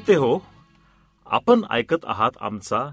श्रोते 0.00 0.18
हो 0.18 0.38
आपण 1.26 1.60
ऐकत 1.70 2.04
आहात 2.04 2.30
आमचा 2.40 2.90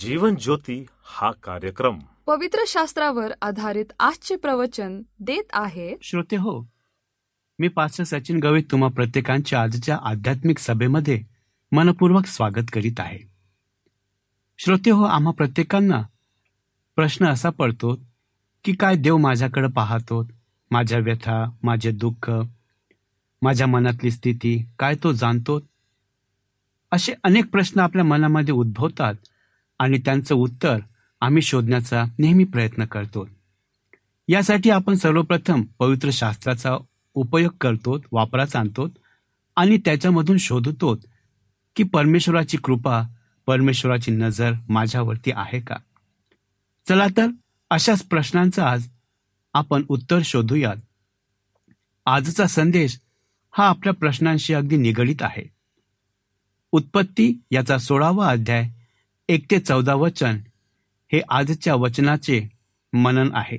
जीवन 0.00 0.34
ज्योती 0.34 0.86
हा 1.04 1.30
कार्यक्रम. 1.30 1.98
पवित्र 2.26 2.58
शास्त्रावर 2.66 3.32
आधारित 3.42 3.84
आजचे 4.00 4.36
प्रवचन 4.36 5.02
देत 5.20 5.44
आहे. 5.52 5.94
श्रोते 6.02 6.36
हो 6.36 6.64
मी 7.58 7.68
पास्टर 7.68 8.04
सचिन 8.04 8.38
गवई 8.38 8.62
तुम्हा 8.62 8.88
प्रत्येकांच्या 8.88 9.62
आजच्या 9.62 9.98
आध्यात्मिक 10.02 10.58
सभेमध्ये 10.58 11.22
मनपूर्वक 11.72 12.26
स्वागत 12.26 12.70
करीत 12.72 13.00
आहे. 13.00 13.18
श्रोते 14.58 14.90
हो 14.90 15.04
आम्हा 15.04 15.32
प्रत्येकांना 15.32 16.02
प्रश्न 16.96 17.26
असा 17.26 17.50
पडतो 17.50 18.00
की 18.64 18.72
काय 18.72 18.96
देव 18.96 19.16
माझ्याकडे 19.16 19.68
पाहतो? 19.68 20.28
माझ्या 20.70 20.98
व्यथा 20.98 21.50
माझे 21.62 21.90
दुःख 21.90 22.30
माझ्या 23.42 23.66
मनातली 23.66 24.10
स्थिती 24.10 24.66
काय 24.78 24.94
तो 24.94 25.12
जाणतो? 25.12 25.60
असे 26.92 27.14
अनेक 27.24 27.46
प्रश्न 27.46 27.80
आपल्या 27.80 28.04
मनामध्ये 28.04 28.54
उद्भवतात 28.54 29.14
आणि 29.78 29.98
त्यांचं 29.98 30.34
उत्तर 30.34 30.78
आम्ही 31.20 31.42
शोधण्याचा 31.42 32.04
नेहमी 32.18 32.44
प्रयत्न 32.44 32.84
करतो. 32.84 33.28
यासाठी 34.28 34.70
आपण 34.70 34.94
सर्वप्रथम 34.94 35.62
पवित्र 35.78 36.10
शास्त्राचा 36.12 36.76
उपयोग 37.14 37.50
करतो 37.60 38.00
वापरात 38.12 38.56
आणतो 38.56 38.88
आणि 39.56 39.78
त्याच्यामधून 39.84 40.38
शोधतो 40.38 40.98
की 41.76 41.82
परमेश्वराची 41.82 42.56
कृपा 42.56 43.02
परमेश्वराची 43.46 44.10
नजर 44.10 44.52
माझ्यावरती 44.68 45.30
आहे 45.36 45.60
का? 45.60 45.76
चला 46.88 47.06
तर 47.16 47.26
अशाच 47.70 48.02
प्रश्नांचा 48.02 48.70
आज 48.70 48.88
आपण 49.54 49.82
उत्तर 49.88 50.18
शोधूयात. 50.24 50.76
आजचा 52.06 52.46
संदेश 52.46 53.00
हा 53.50 53.68
आपल्या 53.68 53.92
प्रश्नांशी 53.92 54.54
अगदी 54.54 54.76
निगडीत 54.76 55.22
आहे. 55.22 55.57
उत्पत्ती 56.72 57.40
याचा 57.50 57.78
सोळावा 57.78 58.28
अध्याय 58.28 58.68
एक 59.28 59.46
ते 59.50 59.58
चौदा 59.58 59.94
वचन 59.94 60.38
हे 61.12 61.20
आजच्या 61.28 61.74
वचनाचे 61.74 62.48
मनन 62.92 63.30
आहे. 63.34 63.58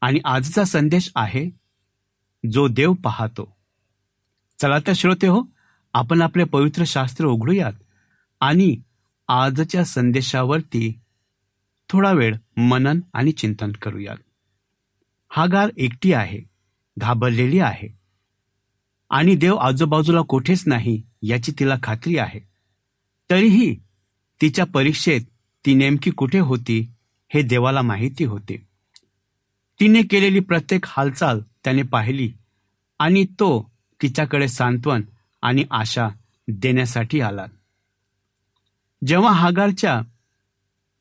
आणि 0.00 0.20
आजचा 0.24 0.64
संदेश 0.64 1.12
आहे 1.16 1.50
जो 2.52 2.68
देव 2.68 2.92
पाहतो. 2.92 3.56
चला 4.58 4.78
तर 4.78 4.92
श्रोते 4.92 5.26
हो 5.26 5.42
आपण 5.94 6.22
आपले 6.22 6.44
पवित्र 6.44 6.84
शास्त्र 6.86 7.26
उघडूयात 7.26 7.72
आणि 8.40 8.76
आजच्या 9.28 9.84
संदेशावरती 9.84 11.00
थोडा 11.88 12.12
वेळ 12.12 12.36
मनन 12.56 13.00
आणि 13.12 13.32
चिंतन 13.32 13.72
करूयात. 13.72 14.16
हागार 15.30 15.70
एकटी 15.76 16.12
आहे 16.12 16.40
घाबरलेली 16.98 17.58
आहे. 17.58 18.01
आणि 19.12 19.34
देव 19.34 19.56
आजूबाजूला 19.56 20.20
कुठेच 20.20 20.62
नाही 20.66 21.02
याची 21.22 21.52
तिला 21.58 21.76
खात्री 21.82 22.16
आहे. 22.18 22.40
तरीही 23.30 23.74
तिच्या 24.40 24.64
परीक्षेत 24.66 25.20
ती 25.66 25.74
नेमकी 25.74 26.10
कुठे 26.10 26.38
होती 26.38 26.92
हे 27.34 27.42
देवाला 27.42 27.82
माहिती 27.82 28.24
होते. 28.24 28.56
तिने 29.80 30.02
केलेली 30.02 30.40
प्रत्येक 30.40 30.84
हालचाल 30.86 31.40
त्याने 31.64 31.82
पाहिली 31.82 32.32
आणि 32.98 33.24
तो 33.24 33.70
तिच्याकडे 34.02 34.48
सांत्वन 34.48 35.02
आणि 35.42 35.64
आशा 35.70 36.08
देण्यासाठी 36.48 37.20
आला. 37.20 37.46
जेव्हा 39.06 39.32
हागारच्या 39.32 40.00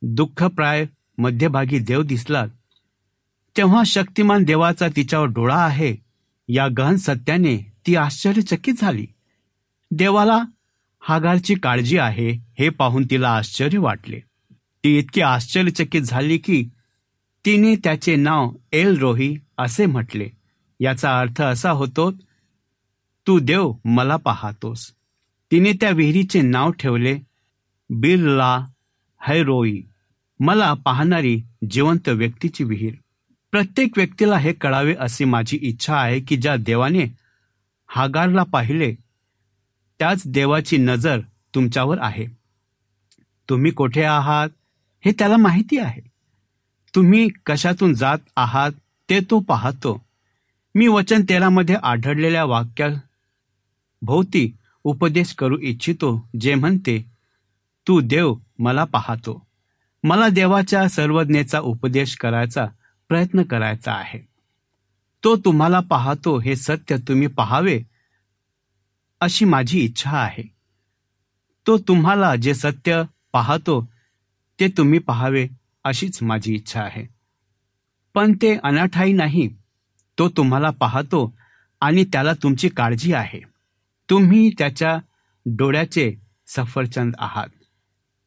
दुःखप्राय 0.02 0.86
मध्यभागी 1.18 1.80
देव 1.80 2.02
दिसला 2.04 2.46
तेव्हा 3.58 3.84
शक्तिमान 3.86 4.44
देवाचा 4.44 4.88
तिच्यावर 4.96 5.28
डोळा 5.28 5.66
आहे 5.66 5.96
या 6.48 6.68
गहन 6.78 6.96
सत्याने 6.96 7.71
ती 7.88 7.96
आश्चर्यचकित 7.96 8.74
झाली. 8.78 9.08
देवाला 9.92 10.44
हागारची 11.00 11.56
काळजी 11.56 11.98
आहे 11.98 12.30
हे 12.32 12.70
पाहून 12.70 13.06
तिला 13.12 13.30
आश्चर्य 13.30 13.78
वाटले. 13.78 14.20
ती 14.84 14.98
इतकी 15.00 15.22
आश्चर्यचकित 15.22 16.02
झाली 16.02 16.38
की 16.38 16.70
तिने 17.46 17.76
त्याचे 17.76 18.16
नाव 18.16 18.52
एल 18.72 18.98
रोही 18.98 19.38
असे 19.58 19.86
म्हटले. 19.86 20.30
याचा 20.80 21.20
अर्थ 21.20 21.42
असा 21.42 21.72
होतो 21.72 22.12
तू 23.28 23.40
देव 23.40 23.72
मला 23.86 24.16
पाहतोस. 24.16 24.92
तिने 25.52 25.74
त्या 25.74 25.90
विहिरीचे 25.90 26.42
नाव 26.42 26.72
ठेवले 26.72 27.20
बिरला 27.90 28.66
हैरोई 29.28 29.82
मला 30.40 30.74
पाहणारी 30.74 31.42
जिवंत 31.72 32.10
व्यक्तीची 32.10 32.64
विहीर. 32.64 32.94
प्रत्येक 33.52 33.98
व्यक्तीला 33.98 34.38
हे 34.38 34.54
कळावे 34.54 34.96
अशी 35.00 35.26
माझी 35.26 35.60
इच्छा 35.62 35.96
आहे 35.96 36.20
की 36.20 36.38
ज्या 36.38 36.56
देवाने 36.56 37.21
हागारला 37.94 38.44
पाहिले 38.44 38.96
त्याच 40.00 40.24
देवाची 40.26 40.78
नजर 40.78 41.20
तुमच्यावर 41.56 41.98
आहे. 42.02 42.26
तुम्ही 43.50 43.72
कोठे 43.72 44.04
आहात 44.04 44.50
हे 45.06 45.12
त्याला 45.12 45.38
माहिती 45.38 45.78
आहे. 45.78 46.02
तुम्ही 46.96 47.30
कशातून 47.46 47.94
जात 47.94 48.18
आहात 48.36 48.72
ते 49.10 49.20
तो 49.20 49.40
पाहतो. 49.40 50.06
मी 50.76 50.88
वचन 50.88 51.22
तेरामध्ये 51.30 51.76
आढळलेल्या 51.84 52.46
वाक्या 52.46 52.88
भोवती 54.02 54.58
उपदेश 54.84 55.34
करू 55.34 55.58
इच्छितो 55.58 56.30
जे 56.40 56.56
म्हणते 56.56 57.12
तू 57.88 58.02
देव 58.02 58.36
मला 58.60 58.84
पाहतो. 58.84 59.48
मला 60.04 60.30
देवाच्या 60.30 60.90
सर्वज्ञेचा 60.90 61.60
उपदेश 61.60 62.16
करायचा 62.16 62.66
प्रयत्न 63.08 63.44
करायचा 63.44 63.94
आहे. 63.94 64.31
तो 65.24 65.36
तुम्हाला 65.36 65.80
पाहतो 65.80 66.40
हे 66.40 66.56
सत्य 66.56 66.98
तुम्ही 66.98 67.28
पाहावे 67.28 67.82
अशी 69.22 69.46
माझी 69.46 69.80
इच्छा 69.80 70.12
आहे. 70.12 70.44
तो 71.68 71.78
तुम्हाला 71.78 72.36
जे 72.36 72.54
सत्य 72.54 73.04
पाहतो 73.34 73.90
ते 74.60 74.68
तुम्ही 74.68 75.00
पाहावे 75.00 75.48
अशीच 75.84 76.24
माझी 76.24 76.56
इच्छा 76.56 76.82
आहे. 76.84 77.06
पण 78.14 78.34
ते 78.42 78.56
अनाठाई 78.64 79.14
नाही. 79.14 79.48
तो 80.18 80.30
तुम्हाला 80.30 80.70
पाहतो 80.70 81.34
आणि 81.82 82.04
त्याला 82.04 82.34
तुमची 82.34 82.70
काळजी 82.70 83.14
आहे. 83.14 83.40
तुम्ही 84.10 84.50
त्याच्या 84.58 84.98
डोळ्याचे 85.46 86.14
सफरचंद 86.48 87.14
आहात 87.20 87.50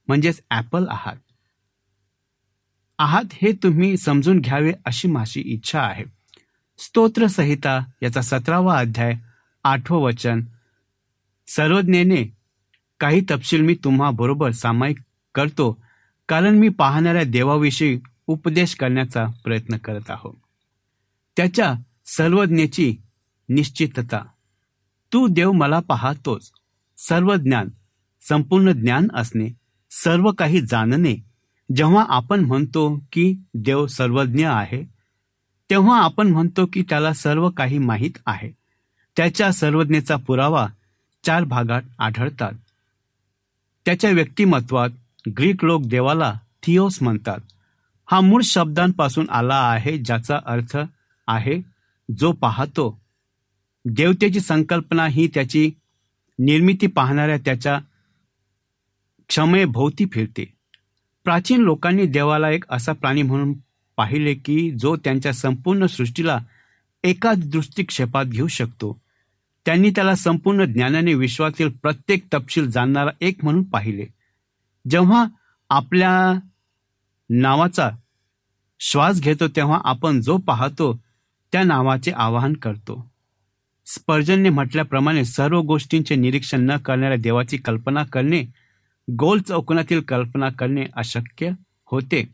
म्हणजेच 0.08 0.42
ॲपल 0.50 0.86
आहात. 0.88 1.16
आहात 2.98 3.24
हे 3.32 3.52
तुम्ही 3.52 3.96
समजून 3.96 4.40
घ्यावे 4.40 4.72
अशी 4.84 5.08
माझी 5.08 5.40
इच्छा 5.40 5.80
आहे. 5.80 6.04
स्तोत्र 6.78 7.26
संहिता 7.26 7.84
याचा 8.02 8.20
सतरावा 8.20 8.78
अध्याय 8.78 9.14
आठवं 9.64 10.02
वचन. 10.02 10.40
सर्वज्ञेने 11.48 12.32
काही 13.00 13.20
तपशील 13.30 13.60
मी 13.60 13.76
तुम्हा 13.84 14.10
बरोबर 14.10 14.50
सामायिक 14.50 14.98
करतो 15.34 15.80
कारण 16.28 16.54
मी 16.54 16.68
पाहणाऱ्या 16.68 17.24
देवाविषयी 17.24 18.00
उपदेश 18.26 18.74
करण्याचा 18.74 19.26
प्रयत्न 19.44 19.76
करत 19.76 20.10
आहो 20.10 20.40
त्याच्या 21.36 21.74
सर्वज्ञेची 22.06 22.96
निश्चितता. 23.48 24.24
तू 25.12 25.26
देव 25.30 25.52
मला 25.52 25.80
पाहतोच 25.80 26.50
सर्व 26.98 27.34
ज्ञान 27.34 27.68
संपूर्ण 28.28 28.70
ज्ञान 28.70 29.08
असणे 29.14 29.48
सर्व 29.90 30.32
काही 30.32 30.60
जाणणे. 30.60 31.16
जेव्हा 31.76 32.04
आपण 32.08 32.40
म्हणतो 32.40 32.98
की 33.12 33.36
देव 33.54 33.86
सर्वज्ञ 33.86 34.48
आहे 34.48 34.93
तेव्हा 35.70 36.02
आपण 36.02 36.28
म्हणतो 36.28 36.66
की 36.66 36.82
त्याला 36.88 37.12
सर्व 37.12 37.50
काही 37.50 37.78
माहीत 37.78 38.18
आहे. 38.26 38.50
त्याच्या 39.16 39.52
सर्वज्ञेचा 39.52 40.16
पुरावा 40.16 40.66
चार 41.24 41.44
भागात 41.44 41.82
आढळतात. 41.98 42.52
त्याच्या 43.84 44.10
व्यक्तिमत्वात 44.10 44.90
ग्रीक 45.38 45.64
लोक 45.64 45.82
देवाला 45.86 46.34
थिओस 46.62 46.98
म्हणतात. 47.02 47.38
हा 48.10 48.20
मूळ 48.20 48.42
शब्दांपासून 48.42 49.30
आला 49.30 49.70
आहे 49.70 49.98
ज्याचा 49.98 50.38
अर्थ 50.46 50.76
आहे 51.26 51.60
जो 52.18 52.32
पाहतो 52.32 53.00
देवतेची 53.84 54.40
संकल्पना 54.40 55.06
ही 55.06 55.28
त्याची 55.34 55.70
निर्मिती 56.38 56.86
पाहणाऱ्या 56.86 57.36
त्याच्या 57.36 57.80
क्षमेभोवती 59.28 60.04
फिरते. 60.12 60.52
प्राचीन 61.24 61.60
लोकांनी 61.60 62.06
देवाला 62.06 62.50
एक 62.50 62.64
असा 62.70 62.92
प्राणी 62.92 63.22
म्हणून 63.22 63.52
पाहिले 63.96 64.34
की 64.34 64.70
जो 64.70 64.96
त्यांच्या 64.96 65.32
संपूर्ण 65.32 65.86
सृष्टीला 65.86 66.38
एकाच 67.04 67.48
दृष्टिक्षेपात 67.48 68.24
घेऊ 68.24 68.46
शकतो. 68.46 69.00
त्यांनी 69.66 69.90
त्याला 69.90 70.14
संपूर्ण 70.14 70.64
ज्ञानाने 70.64 71.14
विश्वातील 71.14 71.68
प्रत्येक 71.68 72.24
तपशील 72.34 72.70
जाणणारा 72.70 73.10
एक 73.20 73.44
म्हणून 73.44 73.62
पाहिले. 73.62 74.06
जेव्हा 74.90 75.26
आपल्या 75.70 76.40
नावाचा 77.30 77.90
श्वास 78.80 79.20
घेतो 79.20 79.48
तेव्हा 79.48 79.80
आपण 79.84 80.20
जो 80.20 80.36
पाहतो 80.36 81.00
त्या 81.52 81.62
नावाचे 81.62 82.10
आवाहन 82.10 82.52
करतो. 82.52 83.10
स्पर्जनने 83.86 84.48
म्हटल्याप्रमाणे 84.48 85.24
सर्व 85.24 85.60
गोष्टींचे 85.60 86.16
निरीक्षण 86.16 86.60
न 86.60 86.76
करणाऱ्या 86.76 87.18
देवाची 87.18 87.56
कल्पना 87.56 88.04
करणे 88.04 88.44
गोल 89.18 89.40
चौकोनातील 89.40 90.00
कल्पना 90.00 90.48
करणे 90.48 90.86
अशक्य 90.96 91.50
होते. 91.86 92.33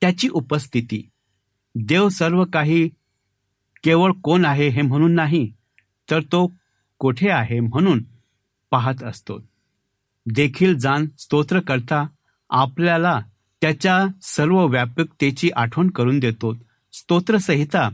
त्याची 0.00 0.28
उपस्थिती. 0.28 1.08
देव 1.74 2.08
सर्व 2.08 2.44
काही 2.44 2.88
केवळ 3.84 4.12
कोण 4.12 4.44
आहे 4.44 4.68
हे 4.68 4.82
म्हणून 4.82 5.12
नाही 5.12 5.52
तर 6.10 6.20
तो 6.20 6.52
कोठे 6.98 7.30
आहे 7.30 7.60
म्हणून 7.60 8.02
पाहत 8.70 9.02
असतो. 9.02 9.38
देखील 10.26 10.78
जाण 10.78 11.06
स्तोत्र 11.18 11.60
करता 11.60 12.06
आपल्याला 12.50 13.20
त्याच्या 13.60 14.06
सर्व 14.22 14.66
व्यापकतेची 14.66 15.50
आठवण 15.56 15.90
करून 15.90 16.18
देतो. 16.18 16.54
स्तोत्रसंहिता 16.92 17.88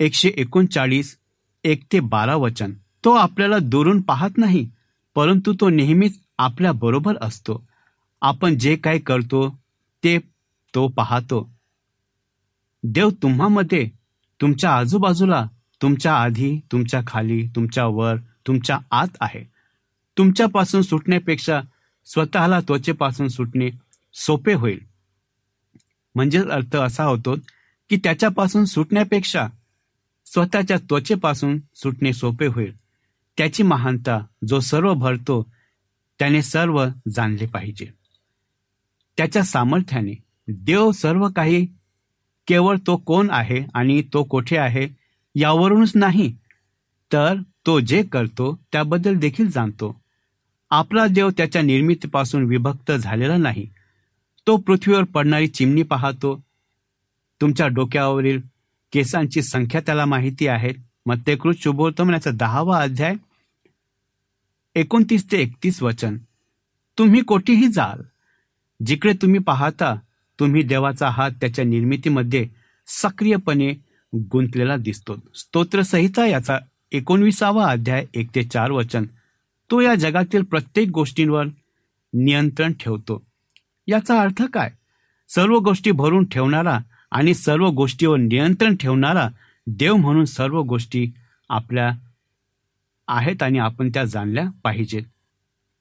एकशे 0.00 0.32
एकोणचाळीस 0.36 1.16
एक 1.64 1.82
ते 1.92 2.00
बारा 2.00 2.36
वचन. 2.36 2.72
तो 3.04 3.12
आपल्याला 3.14 3.58
दुरून 3.58 4.00
पाहत 4.00 4.38
नाही 4.38 4.68
परंतु 5.14 5.52
तो 5.60 5.68
नेहमीच 5.68 6.18
आपल्या 6.38 6.72
बरोबर 6.72 7.16
असतो. 7.20 7.64
आपण 8.22 8.58
जे 8.58 8.76
काय 8.76 8.98
करतो 8.98 9.48
ते 10.04 10.18
तो 10.74 10.88
पाहतो. 10.88 11.50
देव 12.82 13.10
तुम्हामध्ये 13.10 13.90
तुमच्या 14.40 14.76
आजूबाजूला 14.76 15.46
तुमच्या 15.82 16.16
आधी 16.16 16.60
तुमच्या 16.72 17.00
खाली 17.06 17.46
तुमच्या 17.46 17.86
वर 17.86 18.16
तुमच्या 18.46 18.78
आत 18.90 19.08
आहे. 19.20 19.44
तुमच्यापासून 20.18 20.82
सुटण्यापेक्षा 20.82 21.60
स्वतःला 22.04 22.60
त्वचेपासून 22.60 23.28
सुटणे 23.28 23.70
सोपे 24.14 24.54
होईल. 24.54 24.78
म्हणजेच 26.14 26.46
अर्थ 26.46 26.76
असा 26.76 27.04
होतो 27.04 27.36
की 27.88 27.96
त्याच्यापासून 27.96 28.64
सुटण्यापेक्षा 28.64 29.48
स्वतःच्या 30.26 30.76
त्वचेपासून 30.76 31.58
सुटणे 31.74 32.12
सोपे 32.12 32.46
होईल. 32.46 32.76
त्याची 33.38 33.62
महानता 33.62 34.24
जो 34.48 34.60
सर्व 34.60 34.94
भरतो 34.94 35.50
त्याने 36.18 36.42
सर्व 36.42 36.86
जाणले 37.12 37.46
पाहिजे. 37.46 37.86
त्याच्या 39.16 39.44
सामर्थ्याने 39.44 40.29
देव 40.50 40.92
सर्व 40.92 41.28
काही 41.36 41.66
केवळ 42.46 42.76
तो 42.86 42.96
कोण 42.96 43.30
आहे 43.30 43.64
आणि 43.74 44.02
तो 44.12 44.22
कोठे 44.22 44.56
आहे 44.56 44.88
यावरूनच 45.34 45.92
नाही 45.94 46.36
तर 47.12 47.34
तो 47.66 47.80
जे 47.80 48.02
करतो 48.02 48.60
त्याबद्दल 48.72 49.14
देखील 49.14 49.50
जाणतो. 49.50 50.00
आपला 50.70 51.06
देव 51.06 51.30
त्याच्या 51.30 51.62
निर्मितीपासून 51.62 52.44
विभक्त 52.44 52.92
झालेला 52.92 53.36
नाही. 53.36 53.68
तो 54.46 54.56
पृथ्वीवर 54.56 55.04
पडणारी 55.04 55.48
चिमणी 55.48 55.82
पाहतो. 55.82 56.40
तुमच्या 57.40 57.66
डोक्यावरील 57.66 58.40
केसांची 58.92 59.42
संख्या 59.42 59.80
त्याला 59.80 60.04
माहिती 60.04 60.46
आहे. 60.46 60.72
मत्तेकृत 61.06 61.54
शुभोत्तमनाचा 61.58 62.30
दहावा 62.30 62.82
अध्याय 62.82 63.14
एकोणतीस 64.74 65.32
ते 65.32 65.38
एकतीस 65.38 65.82
वचन. 65.82 66.18
तुम्ही 66.98 67.22
कोठेही 67.22 67.68
जाल 67.68 68.02
जिकडे 68.86 69.12
तुम्ही 69.12 69.40
पाहता 69.40 69.98
तुम्ही 70.40 70.62
देवाचा 70.62 71.08
हात 71.08 71.30
त्याच्या 71.30 71.64
निर्मितीमध्ये 71.64 72.48
सक्रियपणे 72.86 73.72
गुंतलेला 74.14 74.76
दिसतो. 74.76 75.16
स्तोत्रसहिता 75.34 76.26
याचा 76.26 76.58
एकोणविसावा 76.92 77.66
अध्याय 77.66 78.06
एक 78.14 78.28
ते 78.34 78.42
चार 78.42 78.70
वचन. 78.70 79.04
तो 79.70 79.80
या 79.80 79.94
जगातील 79.94 80.42
प्रत्येक 80.42 80.88
गोष्टींवर 80.88 81.44
नियंत्रण 82.12 82.72
ठेवतो. 82.72 83.22
याचा 83.86 84.20
अर्थ 84.20 84.42
काय? 84.42 84.70
सर्व 85.28 85.58
गोष्टी 85.58 85.90
भरून 85.90 86.24
ठेवणारा 86.24 86.78
आणि 87.10 87.34
सर्व 87.34 87.68
गोष्टीवर 87.68 88.18
नियंत्रण 88.18 88.76
ठेवणारा 88.76 89.28
देव 89.66 89.96
म्हणून 89.96 90.24
सर्व 90.24 90.62
गोष्टी 90.62 91.10
आपल्या 91.48 91.90
आहेत 93.08 93.42
आणि 93.42 93.58
आपण 93.58 93.90
त्या 93.94 94.04
जाणल्या 94.04 94.44
पाहिजेत. 94.64 95.02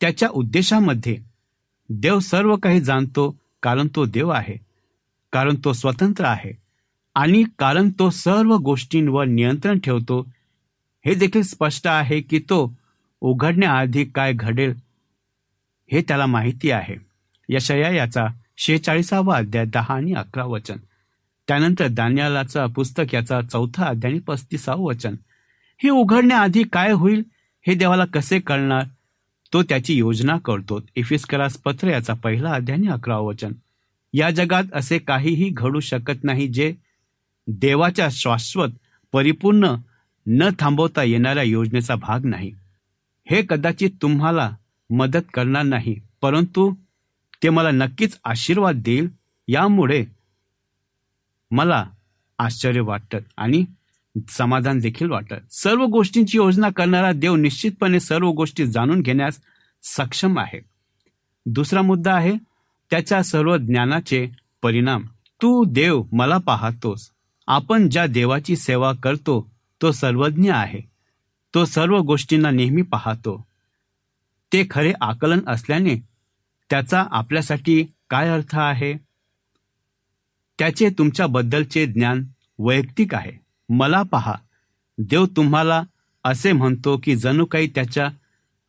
त्याच्या 0.01 0.29
उद्देशामध्ये 0.29 1.17
देव 1.89 2.19
सर्व 2.19 2.55
काही 2.55 2.81
जाणतो 2.81 3.35
कारण 3.61 3.87
तो 3.95 4.05
देव 4.05 4.29
आहे 4.29 4.57
कारण 5.31 5.55
तो 5.63 5.73
स्वतंत्र 5.73 6.25
आहे 6.25 6.51
आणि 7.15 7.43
कारण 7.59 7.89
तो 7.89 8.09
सर्व 8.09 8.57
गोष्टींवर 8.57 9.25
नियंत्रण 9.25 9.79
ठेवतो 9.79 10.27
हे 11.05 11.15
देखील 11.15 11.41
स्पष्ट 11.41 11.87
आहे 11.87 12.21
की 12.21 12.39
तो 12.39 12.73
उघडण्याआधी 13.21 14.05
काय 14.05 14.33
घडेल 14.33 14.73
हे 15.91 16.01
त्याला 16.01 16.25
माहिती 16.25 16.71
आहे. 16.71 16.95
यशया 17.49 17.89
याचा 17.89 18.25
शेहेचाळीसावा 18.57 19.37
अध्याय 19.37 19.65
दहा 19.65 19.93
आणि 19.93 20.13
अकरा 20.13 20.45
वचन. 20.45 20.77
त्यानंतर 21.47 21.87
दानियालाचा 21.87 22.65
पुस्तक 22.65 23.15
याचा 23.15 23.41
चौथा 23.41 23.85
अध्याय 23.85 24.11
आणि 24.11 24.19
पस्तीसावं 24.19 24.79
वचन. 24.79 25.15
हे 25.83 25.89
उघडण्याआधी 25.89 26.63
काय 26.63 26.91
होईल 26.91 27.23
हे 27.67 27.75
देवाला 27.75 28.05
कसे 28.05 28.39
कळणार? 28.39 28.83
तो 29.53 29.63
त्याची 29.63 29.93
योजना 29.93 30.37
करतो. 30.37 30.79
इफिस्करास 30.95 31.57
पत्र 31.57 31.87
याचा 31.87 32.13
पहिला 32.13 32.51
अध्याय 32.51 32.77
अकरा 32.77 32.93
अकरावं 32.93 33.27
वचन. 33.27 33.51
या 34.13 34.29
जगात 34.29 34.63
असे 34.73 34.97
काहीही 34.99 35.49
घडू 35.49 35.79
शकत 35.79 36.23
नाही 36.23 36.47
जे 36.47 36.73
देवाच्या 37.47 38.07
शाश्वत 38.11 38.69
परिपूर्ण 39.11 39.75
न 40.27 40.49
थांबवता 40.59 41.03
येणाऱ्या 41.03 41.43
योजनेचा 41.43 41.95
भाग 41.95 42.25
नाही. 42.25 42.51
हे 43.29 43.41
कदाचित 43.49 43.89
तुम्हाला 44.01 44.51
मदत 44.89 45.25
करणार 45.33 45.63
नाही 45.63 45.95
परंतु 46.21 46.73
ते 47.43 47.49
मला 47.49 47.71
नक्कीच 47.71 48.19
आशीर्वाद 48.25 48.75
देईल 48.75 49.07
यामुळे 49.47 50.05
मला 51.51 51.85
आश्चर्य 52.39 52.81
वाटतं. 52.81 53.17
आणि 53.37 53.65
समाधान 54.29 54.79
देखील 54.79 55.09
वाटत. 55.09 55.35
सर्व 55.51 55.85
गोष्टींची 55.85 56.37
योजना 56.37 56.69
करणारा 56.69 57.11
देव 57.11 57.35
निश्चितपणे 57.35 57.99
सर्व 57.99 58.29
गोष्टी 58.29 58.67
जाणून 58.67 59.01
घेण्यास 59.01 59.39
सक्षम 59.83 60.39
आहे. 60.39 60.61
दुसरा 61.45 61.81
मुद्दा 61.81 62.13
आहे 62.13 62.31
त्याच्या 62.89 63.23
सर्व 63.23 63.57
ज्ञानाचे 63.57 64.27
परिणाम. 64.61 65.03
तू 65.41 65.63
देव 65.63 66.03
मला 66.11 66.37
पाहतोस. 66.37 67.09
आपण 67.47 67.89
ज्या 67.89 68.07
देवाची 68.07 68.55
सेवा 68.55 68.93
करतो 68.93 69.51
तो 69.81 69.91
सर्वज्ञ 69.91 70.51
आहे. 70.53 70.79
तो 71.53 71.65
सर्व 71.65 71.97
गोष्टींना 71.97 72.51
नेहमी 72.51 72.81
पाहतो. 72.81 73.47
ते 74.53 74.63
खरे 74.69 74.93
आकलन 75.01 75.39
असल्याने 75.47 75.95
त्याचा 76.69 77.05
आपल्यासाठी 77.11 77.83
काय 78.09 78.29
अर्थ 78.29 78.57
आहे? 78.59 78.93
त्याचे 80.59 80.89
तुमच्याबद्दलचे 80.89 81.85
ज्ञान 81.85 82.23
वैयक्तिक 82.59 83.15
आहे. 83.15 83.48
मला 83.69 84.03
पहा. 84.03 84.35
देव 84.97 85.25
तुम्हाला 85.25 85.83
असे 86.23 86.51
म्हणतो 86.51 86.99
की 87.03 87.15
जणू 87.15 87.45
काही 87.45 87.67
त्याच्या 87.75 88.09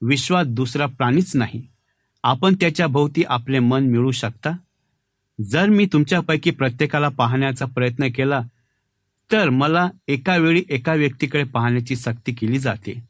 विश्वात 0.02 0.44
दुसरा 0.44 0.86
प्राणीच 0.86 1.36
नाही. 1.36 1.66
आपण 2.22 2.54
त्याच्या 2.54 2.86
भोवती 2.86 3.22
आपले 3.28 3.58
मन 3.58 3.86
मिळू 3.86 4.10
शकता? 4.10 4.50
जर 5.42 5.68
मी 5.68 5.86
तुमच्यापैकी 5.86 6.50
प्रत्येकाला 6.50 7.08
पाहण्याचा 7.08 7.66
प्रयत्न 7.66 8.08
केला 8.14 8.40
तर 9.32 9.50
मला 9.50 9.90
एका 10.08 10.36
वेळी 10.36 10.64
एका 10.68 10.94
व्यक्तीकडे 10.94 11.44
पाहण्याची 11.44 11.96
सक्ती 11.96 12.32
केली 12.32 12.58
जाते. 12.58 13.04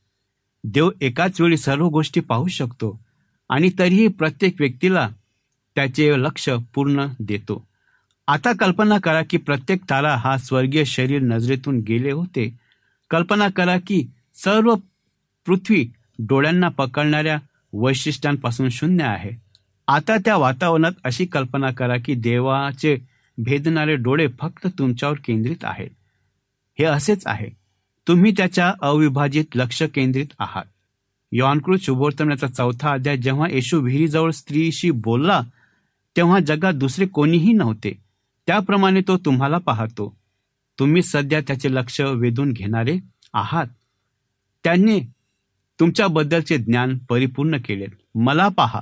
देव 0.64 0.90
एकाच 1.00 1.40
वेळी 1.40 1.56
सर्व 1.56 1.88
गोष्टी 1.88 2.20
पाहू 2.20 2.48
शकतो 2.48 3.00
आणि 3.48 3.70
तरीही 3.78 4.08
प्रत्येक 4.08 4.56
व्यक्तीला 4.60 5.08
त्याचे 5.74 6.12
लक्ष 6.18 6.48
पूर्ण 6.74 7.06
देतो. 7.20 7.69
आता 8.30 8.52
कल्पना 8.52 8.98
करा 8.98 9.22
की 9.22 9.36
प्रत्येक 9.36 9.80
तारा 9.90 10.16
हा 10.16 10.38
स्वर्गीय 10.38 10.84
शरीर 10.84 11.22
नजरेतून 11.22 11.80
गेले 11.80 12.10
होते. 12.10 12.58
कल्पना 13.10 13.48
करा 13.48 13.76
की 13.78 14.06
सर्व 14.34 14.74
पृथ्वी 15.46 15.86
डोळ्यांना 16.18 16.68
पकडणाऱ्या 16.68 17.38
वैशिष्ट्यांपासून 17.72 18.68
शून्य 18.68 19.04
आहे. 19.04 19.30
आता 19.88 20.16
त्या 20.16 20.36
वातावरणात 20.36 20.92
अशी 21.04 21.24
कल्पना 21.24 21.70
करा 21.70 21.96
की 22.04 22.14
देवाचे 22.14 22.98
भेदणारे 23.38 23.96
डोळे 23.96 24.26
फक्त 24.40 24.66
तुमच्यावर 24.78 25.16
केंद्रित 25.24 25.64
आहेत. 25.64 25.90
हे 26.78 26.84
असेच 26.84 27.26
आहे. 27.26 27.48
तुम्ही 28.08 28.32
त्याच्या 28.36 28.74
अविभाजित 28.82 29.44
लक्ष 29.54 29.82
केंद्रित 29.82 30.26
आहात. 30.38 30.64
यॉनकृत 31.32 31.78
शुभोर्तमण्याचा 31.78 32.46
चौथा 32.46 32.92
अध्याय 32.92 33.16
जेव्हा 33.16 33.48
येशू 33.50 33.80
विहिरीजवळ 33.80 34.30
स्त्रीशी 34.30 34.90
बोलला 34.90 35.40
तेव्हा 36.16 36.38
जगात 36.46 36.72
दुसरे 36.72 37.06
कोणीही 37.06 37.52
नव्हते. 37.52 38.09
त्याप्रमाणे 38.50 39.00
तो 39.00 39.16
तुम्हाला 39.16 39.58
पाहतो. 39.58 40.16
तुम्ही 40.78 41.02
सध्या 41.02 41.40
त्याचे 41.40 41.72
लक्ष 41.72 42.00
वेधून 42.00 42.52
घेणारे 42.52 42.98
आहात. 43.34 43.66
त्यांनी 44.64 45.00
तुमच्याबद्दलचे 45.80 46.58
ज्ञान 46.58 46.98
परिपूर्ण 46.98 47.56
केले. 47.64 47.86
मला 48.14 48.48
पहा. 48.48 48.80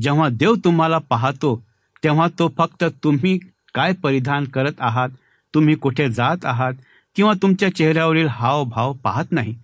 जेव्हा 0.00 0.28
देव 0.28 0.54
तुम्हाला 0.54 0.98
पाहतो 0.98 1.66
तेव्हा 2.04 2.28
तो 2.38 2.54
फक्त 2.58 2.84
तुम्ही 3.04 3.38
काय 3.74 3.92
परिधान 3.92 4.44
करत 4.44 4.72
आहात? 4.78 5.08
तुम्ही 5.54 5.74
कुठे 5.74 6.10
जात 6.10 6.44
आहात? 6.44 6.72
किंवा 7.14 7.32
तुमच्या 7.42 7.74
चेहऱ्यावरील 7.74 8.26
हावभाव 8.26 8.92
पाहत 8.92 9.26
नाही? 9.30 9.54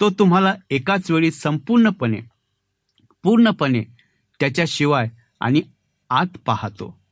तो 0.00 0.10
तुम्हाला 0.10 0.54
एकाच 0.70 1.10
वेळी 1.10 1.30
संपूर्णपणे 1.30 2.20
पूर्णपणे 3.22 3.84
त्याच्याशिवाय 4.40 5.08
आणि 5.40 5.62
आत 6.10 6.38
पाहतो. 6.46 7.03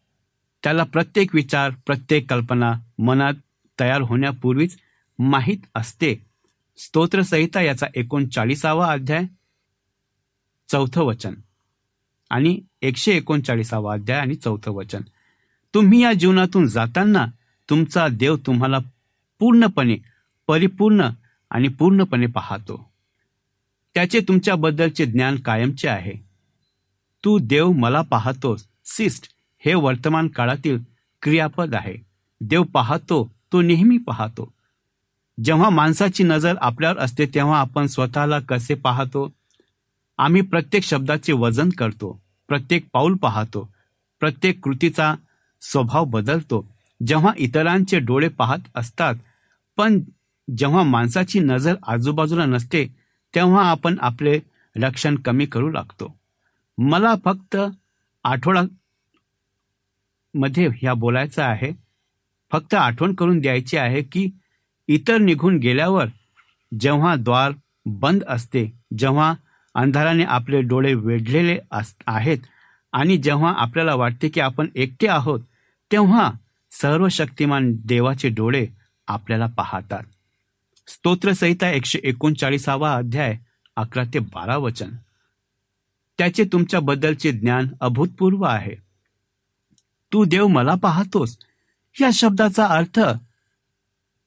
त्याला 0.65 0.85
प्रत्येक 0.85 1.35
विचार 1.35 1.71
प्रत्येक 1.87 2.31
कल्पना 2.31 2.73
मनात 2.99 3.33
तयार 3.81 4.01
होण्यापूर्वीच 4.01 4.79
माहीत 5.19 5.59
असते. 5.75 6.27
स्तोत्रसहिता 6.77 7.63
याचा 7.63 7.87
एकोणचाळीसावा 7.95 8.93
अध्याय 8.93 9.23
चौथं 10.69 11.03
वचन. 11.03 11.35
आणि 12.31 12.61
एकशे 12.83 13.17
एकोणचाळीसावा 13.17 13.93
अध्याय 13.93 14.19
आणि 14.19 14.35
चौथं 14.35 14.71
वचन. 14.71 15.01
तुम्ही 15.75 16.03
या 16.03 16.13
जीवनातून 16.13 16.67
जाताना 16.67 17.27
तुमचा 17.71 18.09
देव 18.09 18.37
तुम्हाला 18.37 18.79
पूर्णपणे 19.39 19.97
परिपूर्ण 20.47 21.09
आणि 21.51 21.69
पूर्णपणे 21.69 22.27
पाहतो. 22.27 22.93
त्याचे 23.95 24.21
तुमच्याबद्दलचे 24.21 25.07
ज्ञान 25.07 25.37
कायमचे 25.37 25.89
आहे. 25.89 26.13
तू 27.25 27.39
देव 27.39 27.71
मला 27.71 28.03
पाहतोस 28.03 28.69
सिस्ट. 28.85 29.29
हे 29.65 29.75
वर्तमान 29.75 30.29
काळातील 30.29 30.79
क्रियापद 31.23 31.75
आहे. 31.75 31.95
देव 32.41 32.63
पाहतो 32.63 33.31
तो 33.53 33.61
नेहमी 33.61 33.99
पाहतो. 33.99 34.53
जेव्हा 35.45 35.69
माणसाची 35.71 36.23
नजर 36.25 36.55
आपल्यावर 36.61 36.99
असते 36.99 37.27
तेव्हा 37.27 37.61
आपण 37.61 37.87
स्वतःला 37.87 38.39
कसे 38.41 38.75
पाहतो? 38.75 39.33
आम्ही 40.19 40.41
प्रत्येक 40.43 40.83
शब्दाचे 40.83 41.33
वजन 41.33 41.69
करतो 41.69 42.21
प्रत्येक 42.49 42.87
पाऊल 42.93 43.15
पाहतो 43.17 43.69
प्रत्येक 44.21 44.61
कृतीचा 44.63 45.15
स्वभाव 45.61 46.05
बदलतो. 46.05 46.65
जेव्हा 47.07 47.33
इतरांचे 47.37 47.99
डोळे 47.99 48.29
पाहत 48.29 48.59
असतात 48.75 49.15
पण 49.77 50.01
जेव्हा 50.57 50.83
माणसाची 50.83 51.41
नजर 51.41 51.75
आजूबाजूला 51.87 52.45
नसते 52.45 52.87
तेव्हा 53.35 53.71
आपण 53.71 53.97
आपले 54.01 54.39
रक्षण 54.77 55.17
कमी 55.17 55.47
करू 55.47 55.71
लागतो. 55.71 56.15
मला 56.79 57.15
फक्त 57.25 57.57
आठवडा 58.25 58.63
मध्ये 60.35 60.67
ह्या 60.67 60.95
बोलायचं 60.95 61.43
आहे. 61.43 61.73
फक्त 62.53 62.75
आठवण 62.75 63.15
करून 63.15 63.41
द्यायची 63.41 63.77
आहे 63.77 64.03
की 64.03 64.31
इतर 64.89 65.19
निघून 65.19 65.57
गेल्यावर 65.57 66.07
जेव्हा 66.81 67.17
द्वार 67.17 67.53
बंद 67.87 68.23
असते 68.29 68.73
जेव्हा 68.99 69.35
अंधाराने 69.75 70.25
आपले 70.25 70.63
डोळे 70.63 70.95
वेढलेले 70.95 71.59
आहेत 72.07 72.39
आणि 72.93 73.17
जेव्हा 73.17 73.55
आपल्याला 73.57 73.95
वाटते 73.95 74.29
की 74.29 74.41
आपण 74.41 74.67
एकटे 74.75 75.07
आहोत 75.07 75.41
तेव्हा 75.93 76.31
सर्व 76.71 77.09
शक्तिमान 77.09 77.77
देवाचे 77.85 78.29
डोळे 78.29 78.67
आपल्याला 79.09 79.47
पाहतात. 79.47 80.03
स्तोत्रसहिता 80.87 81.71
एकशे 81.71 81.99
एकोणचाळीसावा 82.05 82.95
अध्याय 82.95 83.37
अकरा 83.77 84.03
ते 84.15 84.19
बारा 84.19 84.57
वचन. 84.57 84.91
त्याचे 86.19 86.45
तुमच्याबद्दलचे 86.45 87.33
ज्ञान 87.33 87.67
अभूतपूर्व 87.81 88.43
आहे. 88.45 88.92
तू 90.13 90.25
देव 90.25 90.47
मला 90.47 90.75
पाहतोस. 90.75 91.39
या 92.01 92.09
शब्दाचा 92.13 92.67
अर्थ 92.67 93.01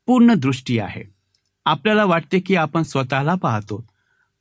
पूर्ण 0.06 0.34
दृष्टी 0.34 0.80
आहे. 0.80 1.04
आपल्याला 1.66 2.06
वाटते 2.06 2.40
की 2.40 2.56
आपण 2.56 2.84
स्वतःला 2.84 3.36
पाहतो 3.36 3.86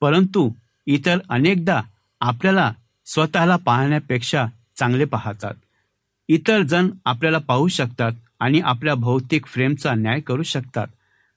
परंतु 0.00 0.50
इतर 0.86 1.18
अनेकदा 1.30 1.82
आपल्याला 2.20 2.72
स्वतःला 3.06 3.56
पाहण्यापेक्षा 3.56 4.46
चांगले 4.76 5.04
पाहतात. 5.04 5.54
इतर 6.28 6.62
जण 6.62 6.90
आपल्याला 7.04 7.38
पाहू 7.38 7.68
शकतात 7.68 8.12
आणि 8.40 8.60
आपल्या 8.60 8.94
भौतिक 8.94 9.46
फ्रेमचा 9.46 9.94
न्याय 9.94 10.20
करू 10.20 10.42
शकतात 10.42 10.86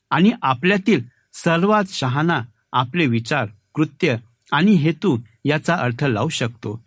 आणि 0.09 0.31
आपल्यातील 0.41 1.03
सर्वात 1.33 1.83
शहाणा 1.87 2.41
आपले 2.73 3.05
विचार 3.05 3.47
कृत्य 3.75 4.15
आणि 4.51 4.71
हेतू 4.71 5.17
याचा 5.45 5.75
अर्थ 5.75 6.03
लावू 6.03 6.29
शकतो. 6.29 6.86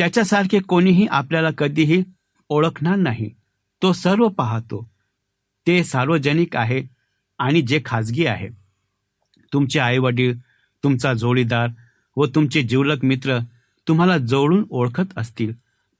त्याच्यासारखे 0.00 0.58
कोणीही 0.58 1.06
आपल्याला 1.10 1.48
कधीही 1.58 2.02
ओळखणार 2.48 2.96
नाही. 2.96 3.30
तो 3.82 3.92
सर्व 3.92 4.28
पाहतो. 4.28 4.90
ते 5.66 5.84
सार्वजनिक 5.84 6.56
आहे 6.56 6.82
आणि 7.38 7.62
जे 7.62 7.80
खाजगी 7.84 8.26
आहे. 8.26 8.48
तुमचे 9.52 9.80
आईवडील 9.80 10.38
तुमचा 10.84 11.12
जोडीदार 11.14 11.68
व 12.16 12.26
तुमचे 12.26 12.62
जिवलक 12.62 13.04
मित्र 13.04 13.38
तुम्हाला 13.88 14.18
जवळून 14.18 14.64
ओळखत 14.70 15.12
असतील 15.16 15.52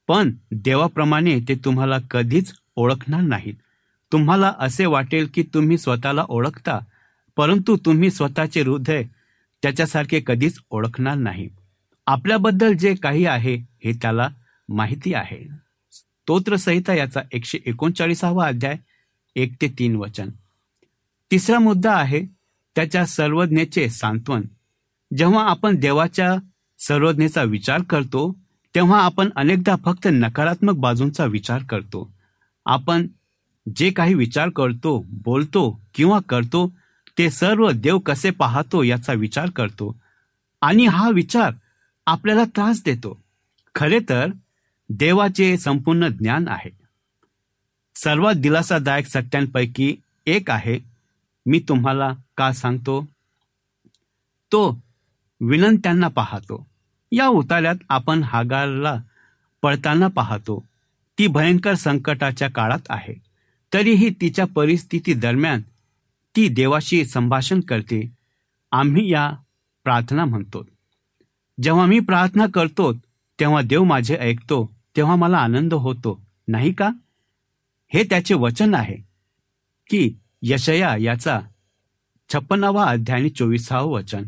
पण 0.08 0.32
देवाप्रमाणे 0.52 1.38
ते 1.40 1.54
तुम्हाला 1.54 1.98
कधीच 2.10 2.52
ओळखणार 2.76 3.20
नाहीत. 3.20 3.54
तुम्हाला 4.12 4.54
असे 4.58 4.86
वाटेल 4.86 5.28
की 5.34 5.42
तुम्ही 5.42 5.78
स्वतःला 5.78 6.24
ओळखता 6.28 6.78
परंतु 7.36 7.76
तुम्ही 7.76 8.10
स्वतःचे 8.10 8.62
हृदय 8.62 9.04
त्याच्यासारखे 9.62 10.22
कधीच 10.26 10.58
ओळखणार 10.70 11.14
नाही. 11.14 11.48
आपल्याबद्दल 12.06 12.72
जे 12.72 12.94
काही 12.94 13.26
आहे 13.26 13.69
हे 13.84 13.92
त्याला 13.92 14.28
माहिती 14.68 15.14
आहे. 15.14 15.48
स्तोत्रसहिता 15.92 16.94
याचा 16.94 17.20
एकशे 17.32 17.58
एकोणचाळीसावा 17.66 18.46
अध्याय 18.46 18.76
एक 19.36 19.52
ते 19.60 19.68
तीन 19.68 19.96
वचन. 19.96 20.28
तिसरा 21.30 21.58
मुद्दा 21.58 21.92
आहे 21.92 22.20
त्याच्या 22.76 23.06
सर्वज्ञेचे 23.06 23.88
सांत्वन. 23.88 24.42
जेव्हा 25.16 25.48
आपण 25.48 25.76
देवाच्या 25.76 26.36
सर्वज्ञेचा 26.78 27.42
विचार 27.42 27.82
करतो 27.82 28.36
तेव्हा 28.74 29.04
आपण 29.04 29.28
अनेकदा 29.36 29.76
फक्त 29.84 30.08
नकारात्मक 30.12 30.74
बाजूंचा 30.74 31.24
विचार 31.24 31.62
करतो. 31.62 32.10
आपण 32.66 33.06
जे 33.76 33.90
काही 33.90 34.14
विचार 34.14 34.48
करतो 34.48 35.04
बोलतो 35.08 35.80
किंवा 35.94 36.18
करतो 36.28 36.72
ते 37.18 37.30
सर्व 37.30 37.70
देव 37.70 37.98
कसे 37.98 38.30
पाहतो 38.30 38.82
याचा 38.82 39.12
विचार 39.12 39.50
करतो. 39.50 39.96
आणि 40.60 40.86
हा 40.86 41.10
विचार 41.10 41.52
आपल्याला 42.06 42.44
त्रास 42.44 42.82
देतो. 42.84 43.20
खरे 43.74 43.98
तर 44.08 44.30
देवाचे 44.88 45.58
संपूर्ण 45.58 46.08
ज्ञान 46.08 46.48
आहे. 46.48 46.70
सर्वात 47.94 48.34
दिलासादायक 48.34 49.06
सत्यांपैकी 49.06 49.96
एक 50.26 50.50
आहे 50.50 50.78
मी 51.46 51.60
तुम्हाला 51.68 52.14
का 52.36 52.52
सांगतो? 52.52 53.06
तो 54.52 54.82
विनंत्यांना 55.40 56.08
पाहतो. 56.08 56.66
या 57.12 57.26
उतार्यात 57.26 57.74
आपण 57.88 58.22
हागारला 58.22 59.00
पळताना 59.62 60.08
पाहतो. 60.08 60.64
ती 61.18 61.26
भयंकर 61.26 61.74
संकटाच्या 61.74 62.50
काळात 62.50 62.86
आहे. 62.88 63.14
तरीही 63.72 64.10
तिच्या 64.10 64.44
परिस्थिती 64.54 65.14
दरम्यान 65.14 65.60
ती 66.36 66.48
देवाशी 66.48 67.04
संभाषण 67.04 67.60
करते. 67.60 68.12
आम्ही 68.72 69.10
या 69.10 69.32
प्रार्थना 69.84 70.24
म्हणतो. 70.24 70.66
जेव्हा 71.62 71.86
मी 71.86 72.00
प्रार्थना 72.00 72.46
करतो 72.54 72.92
तेव्हा 73.40 73.62
देव 73.62 73.84
माझे 73.84 74.16
ऐकतो 74.16 74.76
तेव्हा 74.96 75.16
मला 75.16 75.36
आनंद 75.36 75.74
होतो. 75.74 76.26
नाही 76.48 76.72
का? 76.72 76.90
हे 77.94 78.04
त्याचे 78.04 78.34
वचन 78.34 78.74
आहे 78.74 78.96
की 79.90 80.14
यशया 80.42 80.96
याचा 80.96 81.40
छप्पनावा 82.32 82.84
अध्याय 82.84 83.20
आणि 83.20 83.30
चोवीसावं 83.30 83.92
वचन 83.92 84.22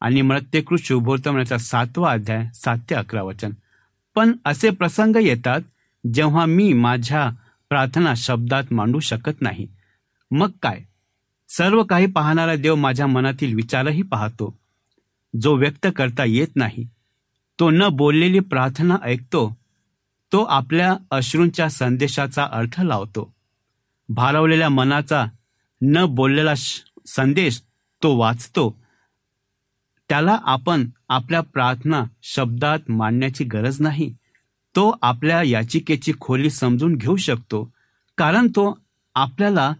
आणि 0.00 0.22
मृत्यकृत 0.22 0.78
शुभोर्तमनाचा 0.78 1.58
सातवा 1.58 2.12
अध्याय 2.12 2.46
सात 2.54 2.78
ते 2.90 2.94
अकरा 2.94 3.22
वचन. 3.22 3.50
पण 4.14 4.32
असे 4.44 4.70
प्रसंग 4.70 5.16
येतात 5.16 5.60
जेव्हा 6.14 6.46
मी 6.46 6.72
माझ्या 6.72 7.30
प्रार्थना 7.68 8.14
शब्दात 8.16 8.72
मांडू 8.72 9.00
शकत 9.00 9.42
नाही. 9.42 9.68
मग 10.30 10.50
काय? 10.62 10.80
सर्व 11.48 11.82
काही 11.82 12.06
पाहणारा 12.06 12.54
देव 12.54 12.74
माझ्या 12.74 13.06
मनातील 13.06 13.54
विचारही 13.54 14.02
पाहतो. 14.02 14.58
जो 15.40 15.54
व्यक्त 15.54 15.86
करता 15.96 16.24
येत 16.24 16.56
नाही. 16.56 16.88
तो 17.60 17.70
न 17.70 17.88
बोललेली 17.88 18.40
प्रार्थना 18.40 18.96
ऐकतो 19.02 19.58
तो 20.32 20.42
आपल्या 20.44 20.96
अश्रूंच्या 21.10 21.70
संदेशाचा 21.70 22.48
अर्थ 22.52 22.80
लावतो. 22.80 23.34
भारावलेल्या 24.08 24.68
मनाचा 24.68 25.26
न 25.82 26.04
बोललेला 26.04 26.54
संदेश 27.06 27.62
तो 28.02 28.16
वाचतो. 28.16 28.78
त्याला 30.08 30.38
आपण 30.42 30.88
आपल्या 31.08 31.40
प्रार्थना 31.40 32.04
शब्दात 32.22 32.78
मांडण्याची 32.88 33.44
गरज 33.44 33.80
नाही. 33.80 34.14
तो 34.76 34.96
आपल्या 35.02 35.42
याचिकेची 35.42 36.12
खोली 36.20 36.50
समजून 36.50 36.94
घेऊ 36.96 37.16
शकतो 37.16 37.70
कारण 38.18 38.48
तो 38.48 38.78
आपल्याला 39.14 39.72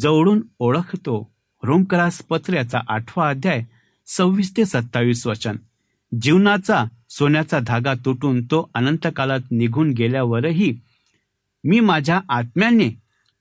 जवळून 0.00 0.42
ओळखतो. 0.58 1.30
रोमकरास 1.62 2.22
पत्र 2.22 2.54
याचा 2.54 2.80
आठवा 2.88 3.28
अध्याय 3.28 3.62
सव्वीस 4.06 4.56
ते 4.56 4.64
सत्तावीस 4.64 5.26
वचन. 5.26 5.56
जीवनाचा 6.22 6.84
सोन्याचा 7.10 7.58
धागा 7.60 7.94
तुटून 7.94 8.44
तो 8.44 8.70
अनंत 8.74 9.06
काळात 9.16 9.40
निघून 9.50 9.90
गेल्यावरही 9.90 10.74
मी 11.64 11.80
माझ्या 11.80 12.20
आत्म्याने 12.28 12.90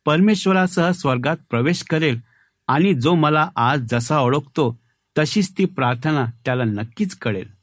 परमेश्वरासह 0.06 0.92
स्वर्गात 0.92 1.38
प्रवेश 1.50 1.84
करेल 1.84 2.20
आणि 2.68 2.94
जो 2.94 3.16
मला 3.16 3.50
आज 3.56 3.80
जसा 3.90 4.20
ओळखतो 4.20 4.80
तशीच 5.18 5.58
ती 5.58 5.66
प्रार्थना 5.66 6.26
त्याला 6.46 6.64
नक्कीच 6.64 7.16
कळेल. 7.16 7.54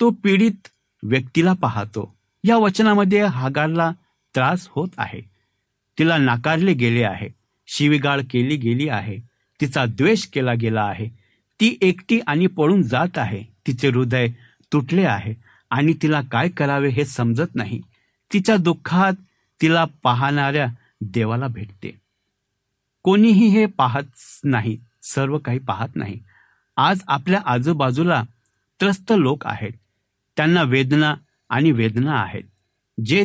तो 0.00 0.10
पीडित 0.10 0.68
व्यक्तीला 1.02 1.52
पाहतो. 1.52 2.14
या 2.44 2.56
वचनामध्ये 2.56 3.22
हागारला 3.22 3.90
त्रास 4.34 4.66
होत 4.70 4.88
आहे. 4.98 5.20
तिला 5.98 6.18
नाकारले 6.18 6.72
गेले 6.72 7.02
आहे. 7.02 7.28
शिवीगाळ 7.66 8.20
केली 8.30 8.56
गेली 8.56 8.88
आहे. 8.88 9.18
तिचा 9.60 9.84
द्वेष 9.84 10.26
केला 10.26 10.54
गेला 10.54 10.82
आहे. 10.82 11.08
ती 11.60 11.78
एकटी 11.80 12.20
आणि 12.26 12.46
पळून 12.46 12.82
जात 12.82 13.18
आहे. 13.18 13.53
तिचे 13.66 13.88
हृदय 13.88 14.28
तुटले 14.72 15.04
आहे 15.04 15.34
आणि 15.70 15.94
तिला 16.02 16.20
काय 16.20 16.48
करावे 16.48 16.88
हे 16.88 17.04
समजत 17.04 17.54
नाही. 17.54 17.80
तिच्या 18.32 18.56
दुःखात 18.56 19.12
तिला 19.62 19.84
पाहणाऱ्या 20.02 20.66
देवाला 21.00 21.46
भेटते. 21.46 21.98
कोणीही 23.02 23.46
हे 23.46 23.66
पाहत 23.66 24.02
नाही 24.44 24.78
सर्व 25.02 25.38
काही 25.38 25.58
पाहत 25.58 25.88
नाही. 25.94 26.18
आज 26.76 27.00
आपल्या 27.08 27.40
आजूबाजूला 27.46 28.22
त्रस्त 28.80 29.12
लोक 29.18 29.46
आहेत. 29.46 29.72
त्यांना 30.36 30.62
वेदना 30.62 31.14
आणि 31.48 31.70
वेदना 31.70 32.14
आहेत. 32.14 32.42
जे 33.04 33.24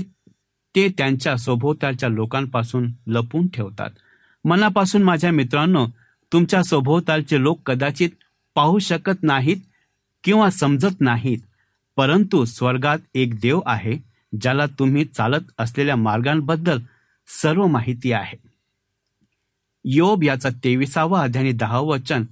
ते 0.76 0.88
त्यांच्या 0.90 1.38
सभोवतालच्या 1.38 2.10
लोकांपासून 2.10 2.92
लपून 3.08 3.48
ठेवतात. 3.48 3.90
मनापासून 4.46 5.04
माझ्या 5.04 5.32
मित्रांनो 5.32 5.88
तुमच्या 6.34 6.64
सभोवतालचे 6.64 7.42
लोक 7.42 7.60
कदाचित 7.66 8.10
पाहू 8.56 8.80
शकत 8.80 9.24
नाहीत 9.24 9.58
किंवा 10.24 10.50
समजत 10.50 11.02
नाहीत 11.02 11.38
परंतु 11.96 12.46
स्वर्गात 12.46 12.98
एक 13.14 13.40
देव 13.40 13.62
आहे 13.66 13.98
ज्याला 14.42 14.66
तुम्ही 14.66 15.06
चालत 15.06 15.52
असलेल्या 15.58 15.96
मार्गांबद्दल 15.96 16.80
सर्व 17.28 17.68
माहिती 17.68 18.12
आहे. 18.12 18.38
योब 19.86 20.24
याचा 20.24 20.50
तेविसावा 20.64 21.22
अध्याय 21.22 21.52
दहा 21.52 21.80
वचन 21.80 22.24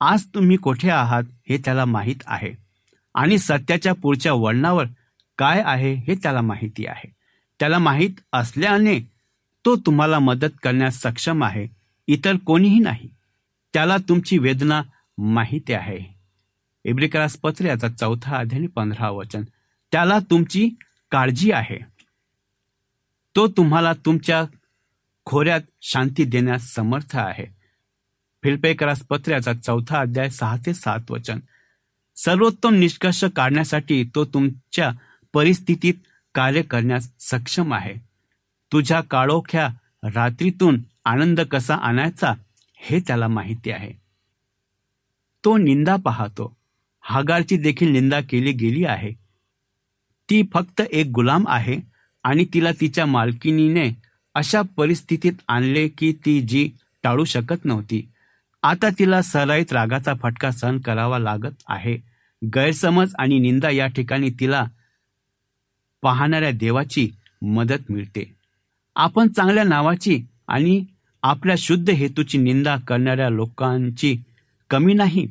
आज 0.00 0.24
तुम्ही 0.24 0.56
कोठे 0.56 0.90
आहात 0.90 1.22
हे 1.48 1.58
त्याला 1.58 1.84
माहीत 1.84 2.16
आहे. 2.26 2.52
आणि 3.14 3.38
सत्याच्या 3.38 3.92
पुढच्या 3.92 4.32
वळणावर 4.32 4.84
काय 5.38 5.62
आहे 5.66 5.94
हे 5.94 6.14
त्याला 6.14 6.40
माहिती 6.40 6.86
आहे. 6.86 7.10
त्याला 7.60 7.78
माहीत 7.78 8.10
असल्याने 8.32 9.00
तो 9.64 9.76
तुम्हाला 9.76 10.18
मदत 10.18 10.52
करण्यास 10.62 11.00
सक्षम 11.00 11.44
आहे 11.44 11.66
इतर 12.06 12.36
कोणीही 12.36 12.78
नाही. 12.78 13.08
त्याला 13.72 13.96
तुमची 13.96 14.38
वेदना 14.38 14.82
माहिती 15.18 15.72
आहे. 15.72 16.19
इब्रिकरास 16.84 17.36
पत्र 17.36 17.64
याचा 17.64 17.88
चौथा 17.88 18.36
अध्याय 18.36 18.66
पंधरा 18.66 19.10
वचन. 19.10 19.42
त्याला 19.92 20.18
तुमची 20.18 20.70
काळजी 21.10 21.52
आहे. 21.52 21.78
तो 23.36 23.48
तुम्हाला 23.48 23.92
तुमच्या 23.92 24.44
खोऱ्यात 25.24 25.60
शांती 25.82 26.24
देण्यास 26.24 26.62
समर्थ 26.62 27.16
आहे. 27.16 27.46
फिल्पेकरास 28.42 29.02
पत्र्याचा 29.02 29.54
चौथा 29.54 30.00
अध्याय 30.00 30.30
सहा 30.30 30.56
ते 30.66 30.74
सात 30.74 31.10
वचन. 31.10 31.40
सर्वोत्तम 32.16 32.74
निष्कर्ष 32.74 33.24
काढण्यासाठी 33.24 34.04
तो 34.14 34.24
तुमच्या 34.24 34.90
परिस्थितीत 35.32 35.94
कार्य 36.34 36.62
करण्यास 36.62 37.10
सक्षम 37.20 37.74
आहे. 37.74 37.94
तुझ्या 38.72 39.00
काळोख्या 39.00 39.68
रात्रीतून 40.14 40.80
आनंद 41.04 41.40
कसा 41.40 41.74
आणायचा 41.74 42.34
हे 42.74 43.00
त्याला 43.00 43.28
माहिती 43.28 43.70
आहे. 43.70 43.92
तो 45.44 45.56
निंदा 45.56 45.96
पाहतो. 45.96 46.59
हागारची 47.10 47.56
देखील 47.56 47.88
निंदा 47.88 48.20
केली 48.20 48.52
गेली 48.52 48.84
आहे. 48.84 49.12
ती 50.30 50.42
फक्त 50.52 50.82
एक 50.90 51.06
गुलाम 51.06 51.44
आहे 51.48 51.76
आणि 52.24 52.44
तिला 52.54 52.72
तिच्या 52.80 53.06
मालकिनीने 53.06 53.90
अशा 54.34 54.62
परिस्थितीत 54.76 55.32
आणले 55.48 55.88
की 55.88 56.12
ती 56.12 56.40
जी 56.40 56.70
टाळू 57.02 57.24
शकत 57.24 57.64
नव्हती. 57.64 58.08
आता 58.62 58.88
तिला 58.98 59.22
सराईत 59.22 59.72
रागाचा 59.72 60.14
फटका 60.22 60.50
सहन 60.50 60.78
करावा 60.78 61.18
लागत 61.18 61.62
आहे. 61.68 61.98
गैरसमज 62.44 63.12
आणि 63.18 63.38
निंदा 63.38 63.70
या 63.70 63.86
ठिकाणी 63.86 64.30
तिला 64.30 64.64
पाहणाऱ्या 66.02 66.50
देवाची 66.50 67.08
मदत 67.42 67.90
मिळते. 67.90 68.34
आपण 68.96 69.28
चांगल्या 69.28 69.64
नावाची 69.64 70.20
आणि 70.48 70.84
आपल्या 71.22 71.56
शुद्ध 71.58 71.90
हेतूची 71.90 72.38
निंदा 72.38 72.76
करणाऱ्या 72.76 73.28
लोकांची 73.30 74.16
कमी 74.70 74.94
नाही. 74.94 75.26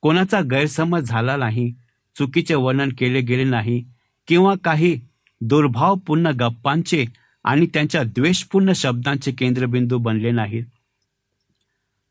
कोणाचा 0.00 0.40
गैरसमज 0.40 1.02
झाला 1.02 1.36
नाही 1.36 1.74
चुकीचे 2.18 2.54
वर्णन 2.54 2.88
केले 2.98 3.20
गेले 3.20 3.44
नाही 3.44 3.84
किंवा 4.28 4.54
काही 4.64 5.00
दुर्भावपूर्ण 5.40 6.26
गप्पांचे 6.26 7.04
आणि 7.44 7.66
त्यांच्या 7.66 8.02
द्वेषपूर्ण 8.02 8.72
शब्दांचे 8.72 9.32
केंद्रबिंदू 9.32 9.98
बनले 9.98 10.30
नाहीत. 10.30 10.64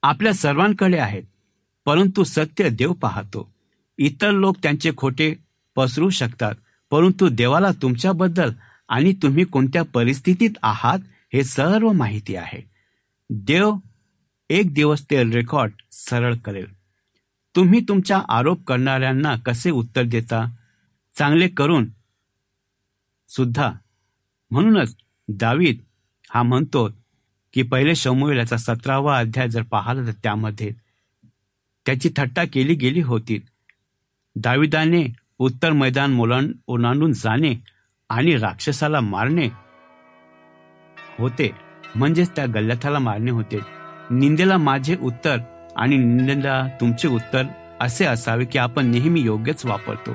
आपल्या 0.03 0.33
सर्वांकडे 0.33 0.97
आहेत 0.97 1.23
परंतु 1.85 2.23
सत्य 2.23 2.69
देव 2.69 2.93
पाहतो. 2.93 3.51
इतर 3.97 4.31
लोक 4.31 4.57
त्यांचे 4.63 4.91
खोटे 4.97 5.35
पसरू 5.75 6.09
शकतात 6.09 6.55
परंतु 6.91 7.29
देवाला 7.29 7.71
तुमच्याबद्दल 7.81 8.51
आणि 8.89 9.13
तुम्ही 9.13 9.43
कोणत्या 9.43 9.83
परिस्थितीत 9.83 10.49
आहात 10.63 10.99
हे 11.33 11.43
सर्व 11.43 11.91
माहिती 11.91 12.35
आहे. 12.35 12.65
देव 13.29 13.75
एक 14.49 14.73
दिवस 14.73 15.05
ते 15.11 15.23
रेकॉर्ड 15.23 15.71
सरळ 15.91 16.35
करेल. 16.35 16.65
तुम्ही 17.55 17.79
तुमच्या 17.79 18.21
आरोप 18.29 18.63
करणाऱ्यांना 18.63 19.35
कसे 19.35 19.71
उत्तर 19.71 20.03
देता? 20.03 20.49
चांगले 21.17 21.47
करून 21.47 21.89
सुद्धा. 23.29 23.71
म्हणूनच 24.51 24.95
दावीद 25.27 25.77
हा 26.29 26.43
म्हणतो 26.43 26.89
की 27.53 27.63
पहिले 27.63 27.95
शमूएल 27.95 28.37
याचा 28.37 28.57
सतरावा 28.57 29.19
अध्याय 29.19 29.49
जर 29.49 29.61
पाहिला 29.61 30.07
तर 30.07 30.11
त्यामध्ये 30.11 30.71
त्याची 31.85 32.09
थट्टा 32.17 32.43
केली 32.53 32.75
गेली 32.75 33.01
होती. 33.01 33.45
दाविदाने 34.35 35.13
उत्तर 35.39 35.71
मैदान 35.71 36.13
मुलां 36.13 36.47
ओलांडून 36.67 37.13
जाणे 37.13 37.55
आणि 38.09 38.37
राक्षसाला 38.37 38.99
मारणे 38.99 39.47
होते. 41.19 41.51
म्हणजेच 41.95 42.29
त्या 42.35 42.45
गल्ल्याथाला 42.45 42.99
मारणे 42.99 43.31
होते. 43.31 43.59
निंदेला 44.11 44.57
माझे 44.57 44.97
उत्तर 45.01 45.37
आणि 45.75 45.97
निंदेला 45.97 46.67
तुमचे 46.81 47.07
उत्तर 47.07 47.43
असे 47.81 48.05
असावे 48.05 48.45
की 48.45 48.57
आपण 48.57 48.85
नेहमी 48.85 49.19
योग्यच 49.19 49.65
वापरतो. 49.65 50.11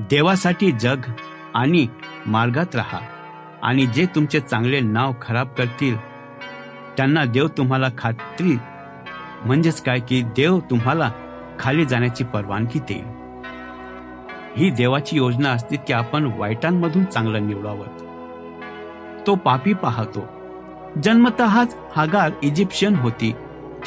देवासाठी 0.00 0.72
जग 0.72 0.96
आणि 1.54 1.86
मार्गात 2.26 2.74
राहा 2.74 2.98
आणि 3.62 3.86
जे 3.86 4.06
तुमचे 4.14 4.40
चांगले 4.40 4.80
नाव 4.80 5.12
खराब 5.22 5.48
करतील 5.48 5.96
त्यांना 6.96 7.24
देव 7.24 7.46
तुम्हाला 7.46 7.88
खात्री 7.98 8.58
म्हणजेच 9.44 9.82
काय 9.82 10.00
की 10.00 10.22
देव 10.22 10.58
तुम्हाला 10.58 11.12
खाली 11.58 11.84
जाण्याची 11.84 12.24
परवानगी 12.24 12.78
देईल. 12.78 13.04
ही 14.56 14.70
देवाची 14.70 15.16
योजना 15.16 15.50
असते 15.50 15.76
की 15.76 15.92
आपण 15.92 16.30
वाईटांमधून 16.36 17.04
चांगलं 17.04 17.46
निवडावं. 17.46 17.86
तो 19.26 19.34
पापी 19.34 19.72
पाहतो. 19.72 20.28
जन्मतःच 21.02 21.76
हागार 21.96 22.30
इजिप्शियन 22.42 22.94
होती. 22.94 23.34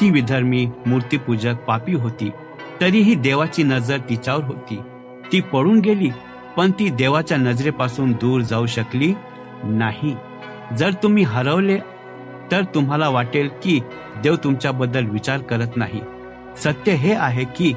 ती 0.00 0.10
विधर्मी 0.10 0.70
मूर्तीपूजक 0.86 1.54
पापी 1.54 1.92
होती. 1.92 2.30
तरीही 2.80 3.14
देवाची 3.14 3.62
नजर 3.62 3.98
तिच्यावर 3.98 4.44
होती. 4.44 4.80
ती 5.32 5.40
पळून 5.40 5.80
गेली 5.80 6.10
पण 6.56 6.70
ती 6.70 6.90
देवाच्या 6.90 7.38
नजरेपासून 7.38 8.12
दूर 8.12 8.40
जाऊ 8.40 8.66
शकली 8.66 9.14
नाही. 9.64 10.16
जर 10.78 10.92
तुम्ही 10.92 11.22
हरवले 11.22 11.78
तर 12.52 12.64
तुम्हाला 12.64 13.08
वाटेल 13.08 13.48
की 13.62 13.80
देव 14.22 14.36
तुमच्याबद्दल 14.36 15.06
विचार 15.06 15.38
करत 15.38 15.76
नाही. 15.76 16.00
सत्य 16.56 16.92
हे 16.92 17.14
आहे 17.14 17.44
की 17.44 17.72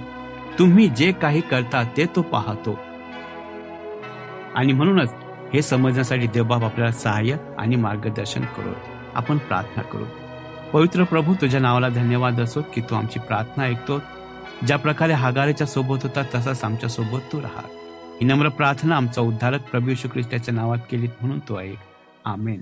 तुम्ही 0.60 0.88
जे 0.88 1.12
काही 1.12 1.42
करता 1.42 1.84
ते 1.98 2.06
तो 2.06 2.22
पाहतो. 2.22 2.80
आणि 4.56 4.74
म्हणूनच 4.74 5.14
हे 5.54 5.62
समजण्यासाठी 5.62 6.28
देवबाब 6.28 6.64
आपल्याला 6.64 6.92
सहाय्य 6.92 7.38
आणि 7.58 7.76
मार्गदर्शन 7.76 8.42
करू. 8.42 8.74
आपण 9.16 9.38
प्रार्थना 9.38 9.84
करू. 9.84 10.04
पवित्र 10.74 11.04
प्रभू 11.04 11.34
तुझ्या 11.34 11.60
नावाला 11.60 11.90
धन्यवाद 11.90 12.40
असो 12.42 12.62
की 12.74 12.82
तू 12.82 12.96
आमची 12.96 13.20
प्रार्थना 13.20 13.64
ऐकतो. 13.64 14.00
ज्या 14.68 14.78
प्रकारे 14.78 15.14
हागारेच्या 15.14 15.68
सोबत 15.68 16.04
होता 16.04 16.24
तसाच 16.36 16.64
आमच्यासोबत 16.64 17.20
तू 17.34 17.42
राहा 17.42 17.62
ही 18.22 18.26
नम्र 18.26 18.50
प्रार्थना 18.50 18.96
आमचा 18.96 19.22
उद्धारक 19.22 19.62
प्रभू 19.62 19.90
यशू 19.90 20.08
ख्रिस्ताच्या 20.08 20.54
नावात 20.54 20.78
केली 20.92 21.08
म्हणून 21.22 21.40
तो 21.40 21.60
ऐक. 21.60 21.78
आमेन. 22.26 22.62